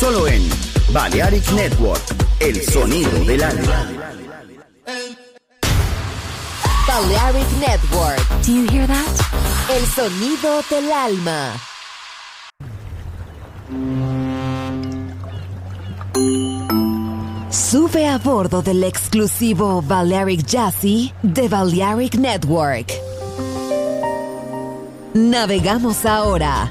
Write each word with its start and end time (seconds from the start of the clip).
Solo 0.00 0.26
en 0.28 0.42
Balearic 0.92 1.50
Network, 1.52 2.02
el 2.40 2.62
sonido 2.62 3.24
del 3.26 3.42
alma. 3.42 3.90
Balearic 6.86 7.46
Network. 7.60 8.22
Do 8.46 8.52
you 8.52 8.66
hear 8.70 8.86
that? 8.86 9.06
El 9.70 9.84
sonido 9.86 10.62
del 10.70 10.90
alma. 10.90 11.52
Sube 17.50 18.08
a 18.08 18.18
bordo 18.18 18.62
del 18.62 18.84
exclusivo 18.84 19.82
Balearic 19.82 20.46
Jazzy 20.46 21.12
de 21.22 21.48
Balearic 21.48 22.14
Network. 22.14 22.92
Navegamos 25.12 26.06
ahora. 26.06 26.70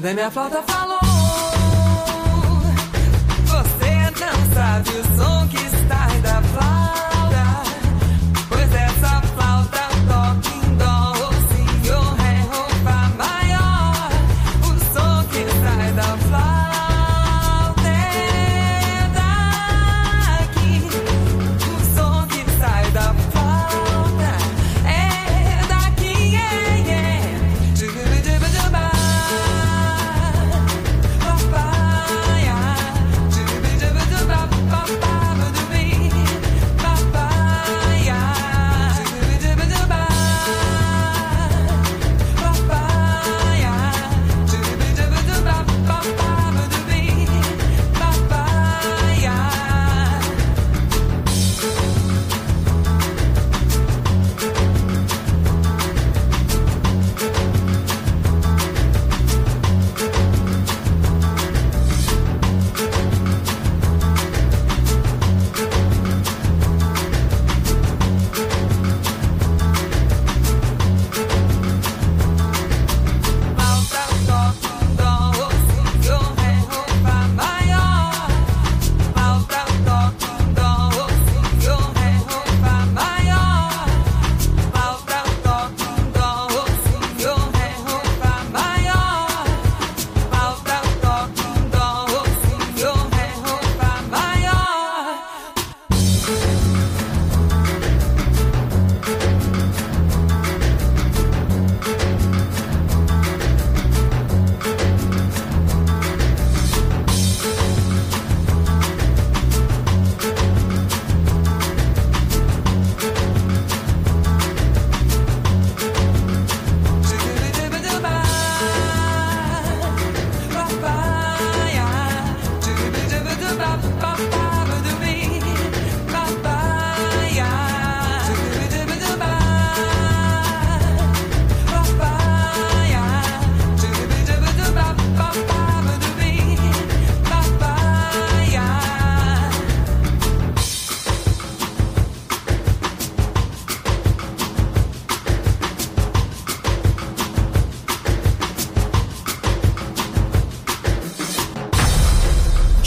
then 0.00 0.18
I 0.18 0.30
felt 0.30 0.52
the 0.52 0.62
fire. 0.62 0.79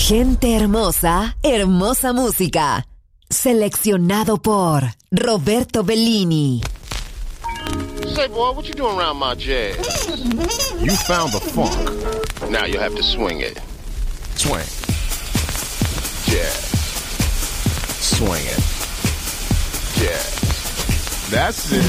Gente 0.05 0.53
hermosa, 0.53 1.37
hermosa 1.41 2.11
música. 2.11 2.85
Seleccionado 3.29 4.37
por 4.37 4.83
Roberto 5.09 5.81
Bellini. 5.85 6.61
Say, 8.13 8.27
boy, 8.27 8.51
what 8.51 8.67
you 8.67 8.73
doing 8.73 8.97
around 8.99 9.17
my 9.17 9.33
jazz? 9.33 9.77
You 10.81 10.91
found 11.07 11.31
the 11.31 11.39
funk. 11.39 12.51
Now 12.51 12.65
you 12.65 12.79
have 12.81 12.93
to 12.97 13.01
swing 13.01 13.39
it. 13.39 13.61
Swing. 14.35 14.67
Jazz. 16.25 16.67
Swing 18.01 18.45
it. 18.45 18.59
Jazz. 19.95 21.29
That's 21.31 21.71
it. 21.71 21.81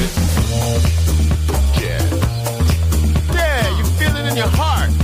Jazz. 1.75 2.13
Yeah, 3.35 3.77
you 3.77 3.85
feel 3.99 4.17
it 4.17 4.31
in 4.31 4.37
your 4.37 4.51
heart. 4.51 5.04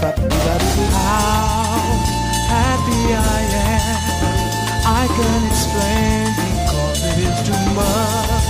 bop, 0.00 0.16
bee 0.16 0.22
bop. 0.28 0.62
How 0.96 1.76
happy 2.48 3.02
I 3.12 3.40
am, 3.68 4.00
I 4.86 5.04
can 5.16 5.40
explain 5.50 6.24
because 6.40 7.00
it 7.10 7.18
is 7.28 7.38
too 7.46 7.62
much. 7.76 8.44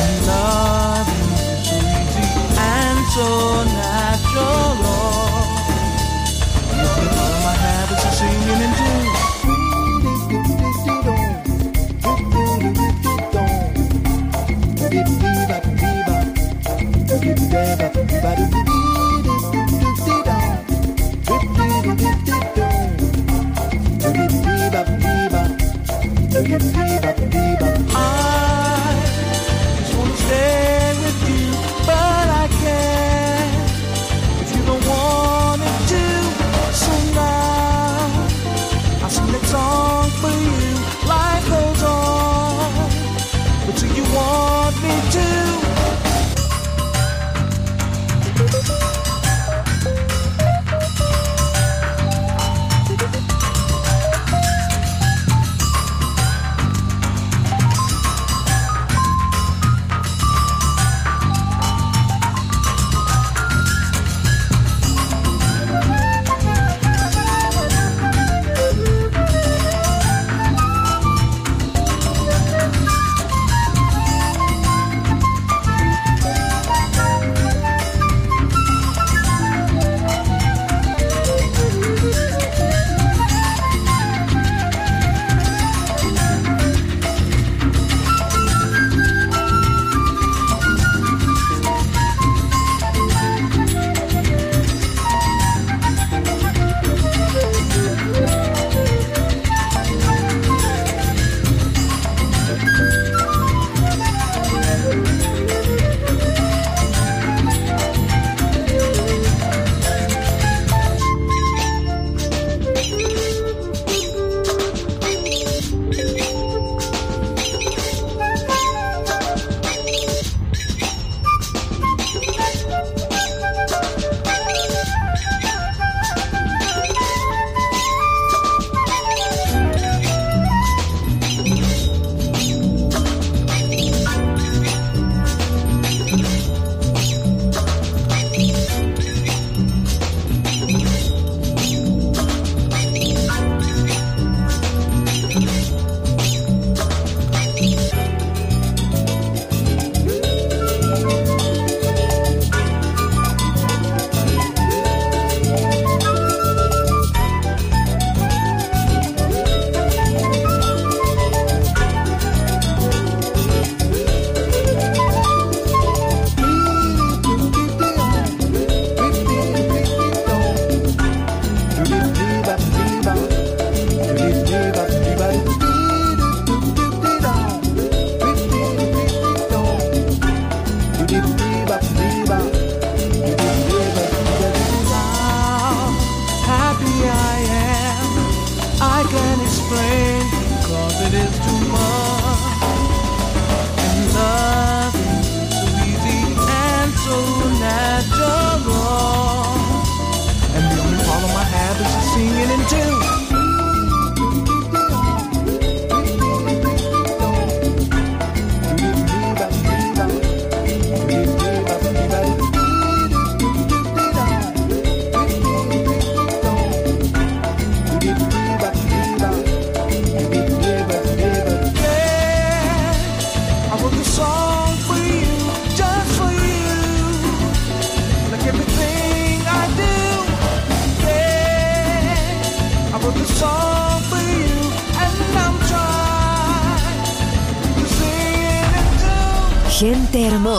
And 0.00 0.14
loving 0.28 1.32
is 1.36 1.60
so 1.68 1.76
easy 1.76 2.26
and 2.56 2.98
so 3.16 3.28
natural. 3.76 4.68
Lord, 4.84 5.48
of 6.78 7.36
my 7.44 7.54
habits 7.64 8.04
are 8.08 8.16
singing 8.16 8.60
in 8.66 8.72
tune. 8.78 9.08
Bye. 18.22 18.87
Thank 26.48 27.62
you. 27.62 27.77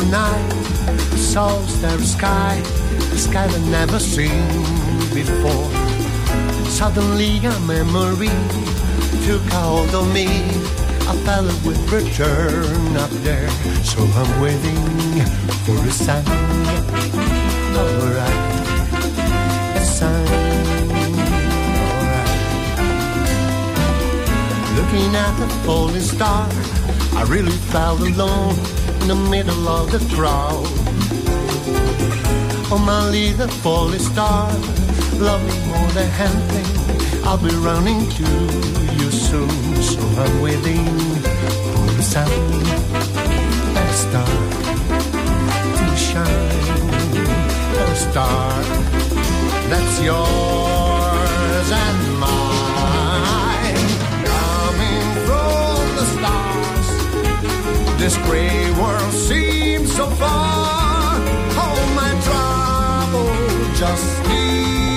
The 0.00 0.06
night, 0.10 0.50
starry 1.16 2.04
sky, 2.04 2.62
a 3.12 3.18
sky 3.18 3.44
I've 3.44 3.70
never 3.70 3.98
seen 3.98 4.46
before. 5.12 5.70
Suddenly 6.66 7.38
a 7.44 7.60
memory 7.60 8.30
took 9.26 9.42
hold 9.52 9.94
of 9.94 10.12
me. 10.14 10.28
Felt 11.24 11.50
it 11.50 11.66
would 11.66 11.78
return 11.92 12.96
up 12.96 13.10
there, 13.26 13.50
so 13.84 14.00
I'm 14.00 14.40
waiting 14.40 14.80
for 15.66 15.76
a 15.76 15.90
sign. 15.90 16.24
Alright, 17.76 18.40
a 19.76 19.84
sign. 19.84 20.26
Alright. 21.92 22.38
Looking 24.76 25.14
at 25.14 25.34
the 25.38 25.46
falling 25.66 26.00
star, 26.00 26.48
I 27.16 27.22
really 27.28 27.58
felt 27.72 28.00
alone 28.00 28.79
in 29.00 29.08
the 29.08 29.14
middle 29.14 29.68
of 29.68 29.90
the 29.90 29.98
crowd. 30.14 30.66
Oh, 32.72 32.82
my 32.84 33.08
little 33.10 33.48
falling 33.48 33.98
star, 34.00 34.50
love 35.18 35.42
me 35.48 35.56
more 35.72 35.90
than 35.90 36.10
anything. 36.26 37.24
I'll 37.24 37.38
be 37.38 37.54
running 37.56 38.08
to 38.18 38.28
you 38.98 39.10
soon, 39.10 39.82
so 39.82 40.00
I'm 40.22 40.40
waiting 40.40 40.84
for 41.64 41.86
the 41.96 42.02
sun, 42.02 42.30
that 43.74 43.92
star 44.04 44.34
to 45.78 45.96
shine, 45.96 46.50
a 47.78 47.96
star 47.96 48.62
that's 49.68 50.02
yours 50.02 50.69
This 58.10 58.18
gray 58.26 58.72
world 58.72 59.12
seems 59.12 59.94
so 59.94 60.04
far. 60.10 61.14
All 61.62 61.86
my 61.94 62.10
trouble 62.24 63.72
just 63.76 64.20
disappear. 64.24 64.89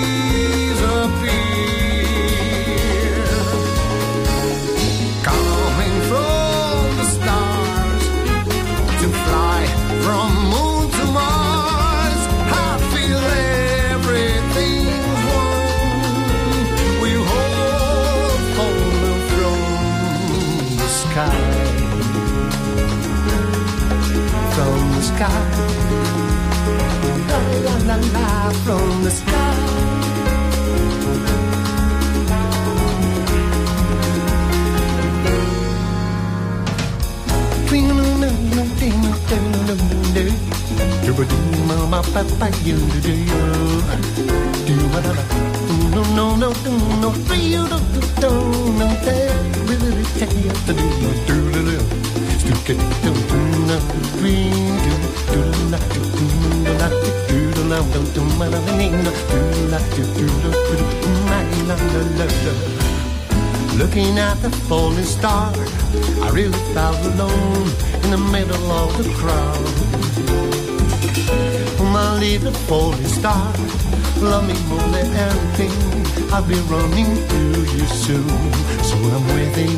Sky. 25.23 25.29
La 27.29 27.37
la 27.65 27.75
la 27.87 27.95
la 28.13 28.51
from 28.63 29.03
the 29.03 29.11
sky. 29.11 29.83
Looking 63.77 64.19
at 64.19 64.35
the 64.41 64.49
falling 64.67 65.03
star, 65.03 65.51
I 66.21 66.29
really 66.31 66.57
felt 66.73 66.97
alone 67.05 67.67
in 68.03 68.11
the 68.11 68.17
middle 68.31 68.71
of 68.71 68.97
the 68.97 69.09
crowd. 69.13 70.62
My 72.23 72.29
little 72.29 72.53
falling 72.53 73.03
star, 73.03 73.51
love 74.21 74.47
me 74.47 74.53
more 74.69 74.87
than 74.95 75.13
anything. 75.13 75.73
I'll 76.31 76.41
be 76.41 76.55
running 76.71 77.11
to 77.27 77.39
you 77.75 77.85
soon, 77.85 78.29
so 78.81 78.95
I'm 78.95 79.27
waiting 79.35 79.77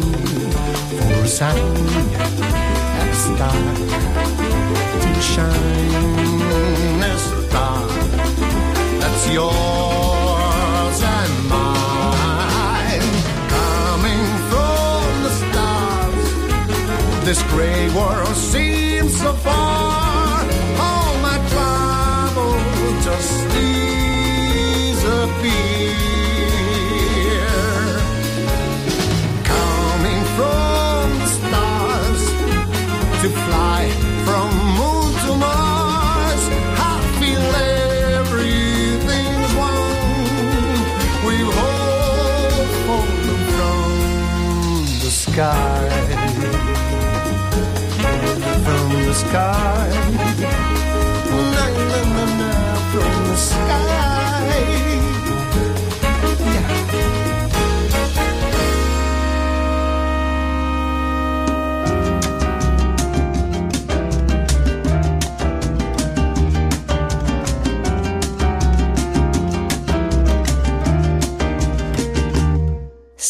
for 1.00 1.24
a 1.24 1.28
sign, 1.28 1.58
a 3.02 3.16
star 3.16 3.62
to 5.02 5.22
shine, 5.34 7.02
a 7.02 7.18
star 7.18 7.88
that's 9.00 9.26
yours 9.28 11.00
and 11.18 11.34
mine, 11.50 13.10
coming 13.56 14.26
from 14.52 15.06
the 15.26 15.32
stars. 15.42 16.28
This 17.26 17.42
gray 17.50 17.90
world 17.96 18.36
seems 18.36 19.20
so 19.20 19.34
far. 19.34 20.05
Just 23.16 23.48
disappear. 23.48 25.08
Coming 29.52 30.22
from 30.36 31.04
the 31.22 31.30
stars 31.38 32.24
to 33.22 33.28
fly 33.46 33.82
from 34.26 34.50
moon 34.78 35.10
to 35.24 35.32
Mars. 35.44 36.44
Everything's 38.18 39.54
one. 39.56 40.80
We 41.26 41.36
all 41.44 42.66
fallen 42.86 43.40
from 43.56 43.90
the 45.04 45.12
sky 45.24 45.88
from 48.66 48.88
the 49.08 49.14
sky. 49.14 50.05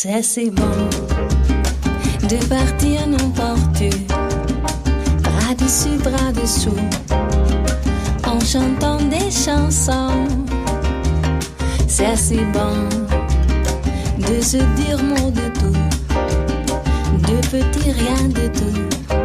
C'est 0.08 0.22
si 0.22 0.52
bon 0.52 0.88
de 2.30 2.36
partir 2.46 3.08
n'importe 3.08 3.82
où, 3.82 5.24
bras 5.24 5.56
dessus, 5.58 5.98
bras 5.98 6.32
dessous, 6.32 6.78
en 8.24 8.40
chantant 8.40 9.00
des 9.10 9.32
chansons. 9.32 10.28
C'est 11.88 12.16
si 12.16 12.38
bon 12.54 12.88
de 14.20 14.40
se 14.42 14.58
dire 14.58 15.02
mot 15.02 15.32
de 15.32 15.50
tout, 15.60 15.80
de 17.28 17.48
petits 17.48 17.92
rien 17.92 18.28
de 18.30 18.48
tout, 18.60 19.18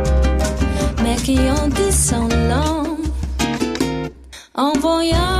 mais 1.03 1.17
qui 1.17 1.39
en 1.41 1.69
disent 1.69 2.09
son 2.09 2.27
long, 2.49 2.97
en 4.55 4.73
voyant 4.81 5.40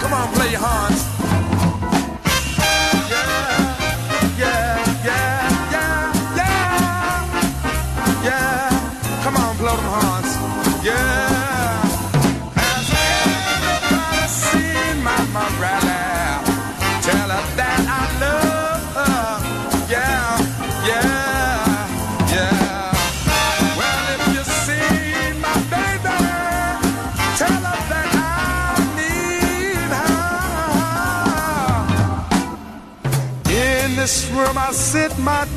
Come 0.00 0.12
on, 0.14 0.32
play 0.34 0.50
your 0.52 0.60
horns. 0.60 1.01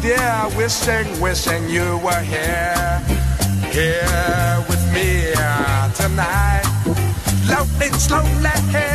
dear, 0.06 0.48
wishing, 0.56 1.20
wishing 1.20 1.68
you 1.68 1.98
were 2.06 2.22
here, 2.22 3.02
here 3.72 4.64
with 4.70 4.84
me 4.94 5.34
uh, 5.36 5.92
tonight. 5.94 6.64
slowly, 7.98 8.30
lonely. 8.40 8.95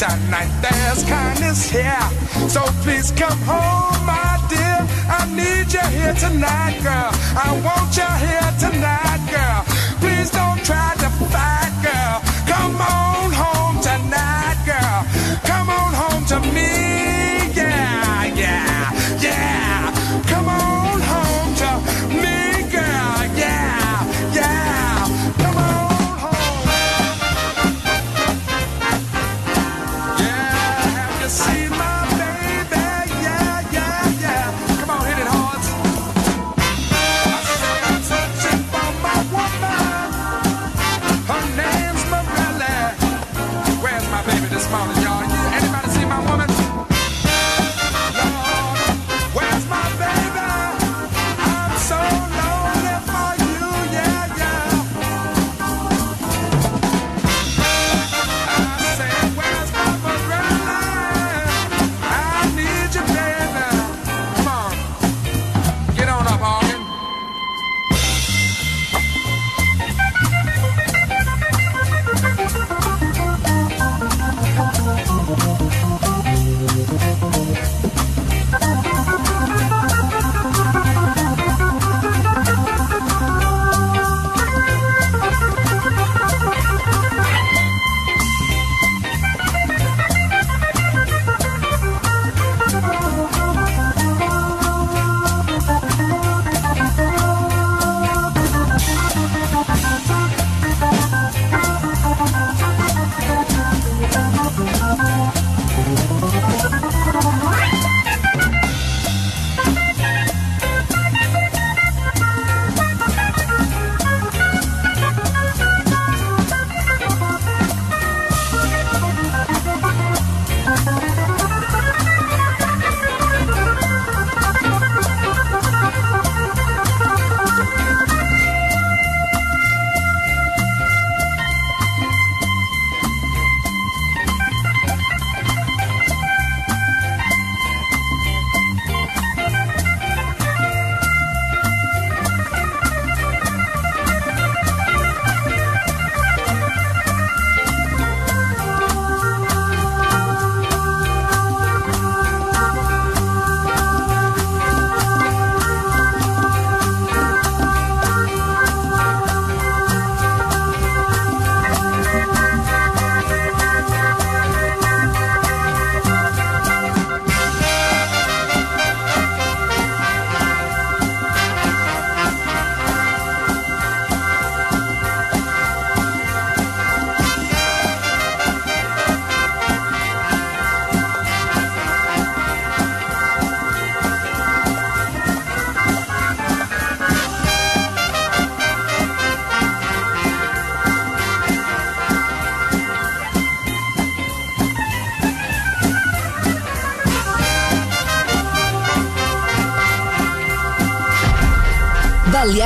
tonight. 0.00 0.50
There's 0.62 1.04
kindness 1.04 1.70
here. 1.70 2.00
So 2.48 2.62
please 2.82 3.10
come 3.10 3.38
home, 3.44 4.06
my 4.06 4.40
dear. 4.48 4.80
I 5.18 5.28
need 5.28 5.70
you 5.70 5.86
here 5.98 6.14
tonight, 6.14 6.80
girl. 6.82 7.12
I 7.36 7.50
want 7.62 7.94
you 8.00 8.08
here 8.24 8.50
tonight, 8.58 9.20
girl. 9.28 9.62
Please 10.00 10.30
don't 10.30 10.64
try. 10.64 10.79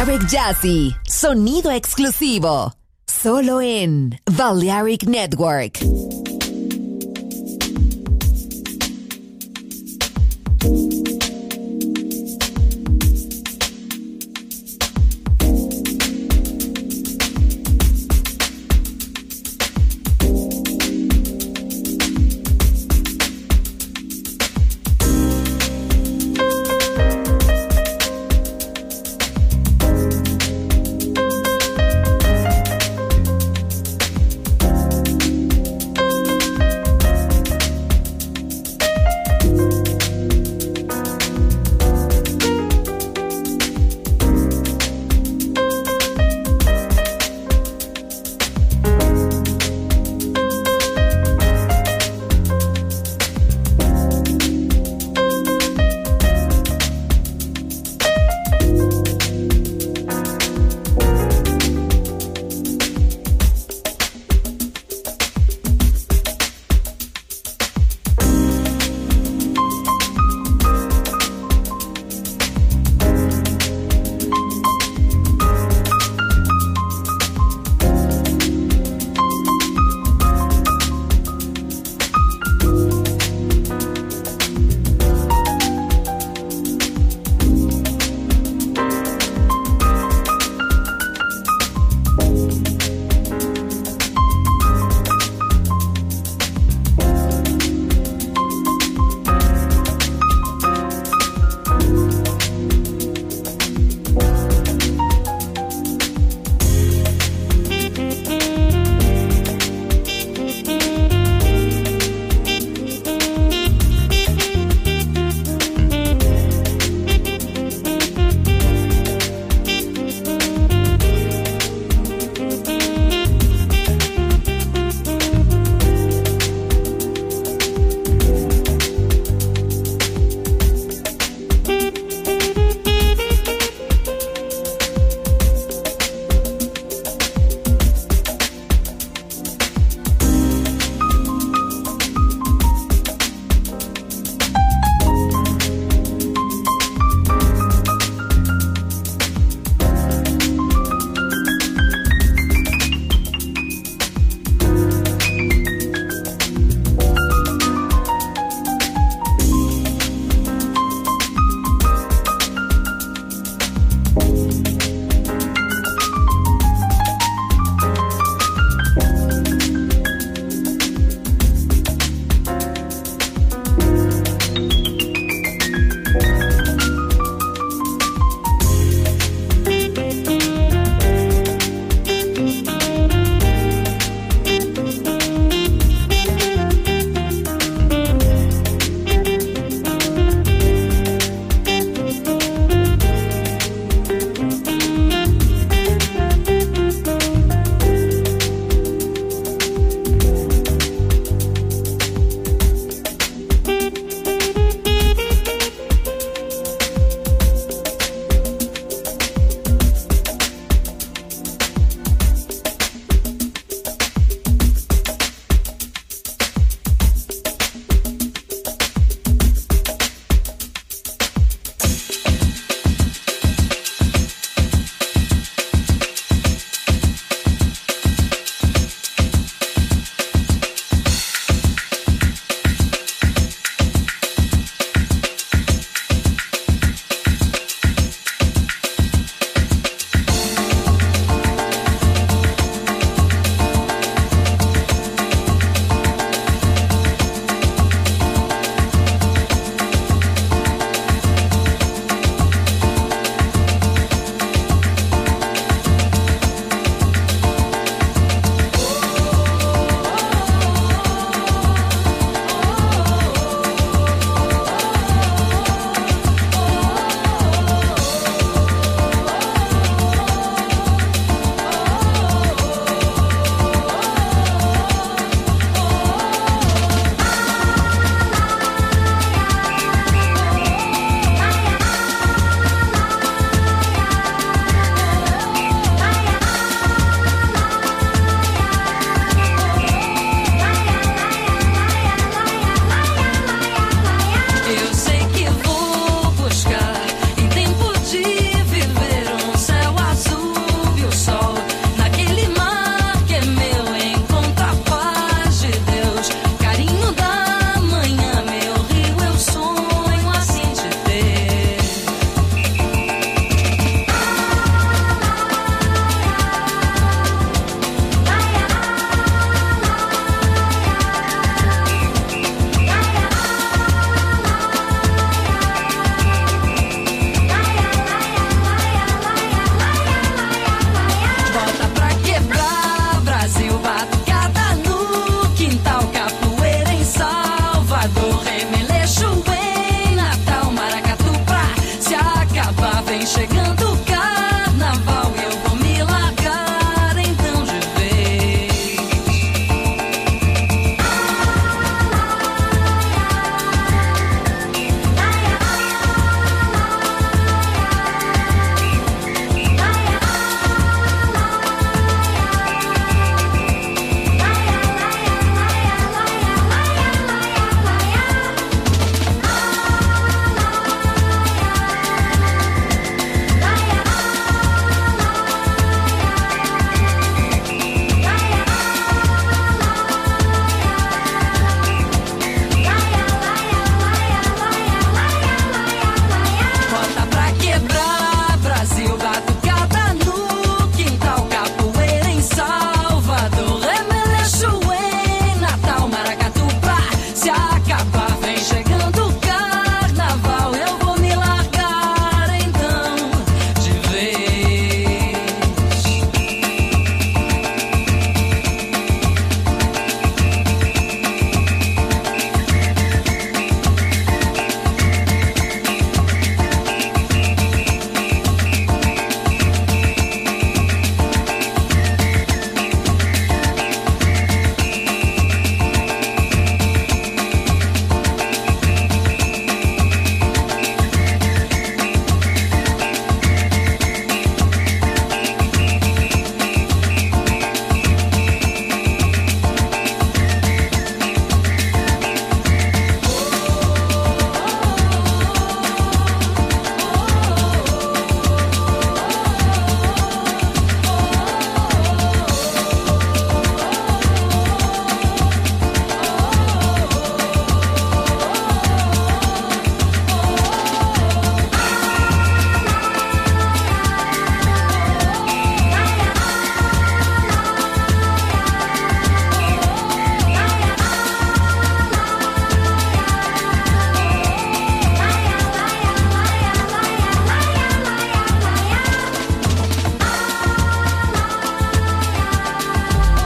Balearic 0.04 0.94
sonido 1.08 1.70
exclusivo, 1.70 2.74
solo 3.06 3.62
en 3.62 4.20
Balearic 4.36 5.04
Network. 5.04 5.80